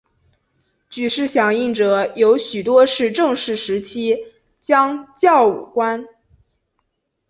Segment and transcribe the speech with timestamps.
[0.89, 4.17] 举事响应者有许多是郑氏时期
[4.59, 6.07] 将校武官。